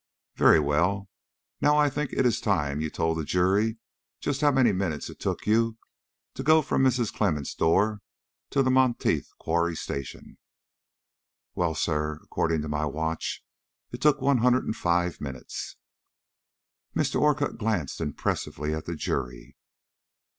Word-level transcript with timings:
"Very 0.35 0.59
well; 0.59 1.09
now 1.61 1.77
I 1.77 1.87
think 1.87 2.11
it 2.11 2.25
is 2.25 2.41
time 2.41 2.81
you 2.81 2.89
told 2.89 3.19
the 3.19 3.23
jury 3.23 3.77
just 4.19 4.41
how 4.41 4.49
many 4.49 4.71
minutes 4.71 5.11
it 5.11 5.19
took 5.19 5.45
you 5.45 5.77
to 6.33 6.41
go 6.41 6.63
from 6.63 6.81
Mrs. 6.81 7.13
Clemmens' 7.13 7.53
door 7.53 8.01
to 8.49 8.63
the 8.63 8.71
Monteith 8.71 9.27
Quarry 9.37 9.75
Station." 9.75 10.39
"Well, 11.53 11.75
sir, 11.75 12.19
according 12.23 12.63
to 12.63 12.67
my 12.67 12.83
watch, 12.85 13.45
it 13.91 14.01
took 14.01 14.19
one 14.21 14.39
hundred 14.39 14.63
and 14.65 14.75
five 14.75 15.21
minutes." 15.21 15.75
Mr. 16.95 17.21
Orcutt 17.21 17.59
glanced 17.59 18.01
impressively 18.01 18.73
at 18.73 18.85
the 18.87 18.95
jury. 18.95 19.55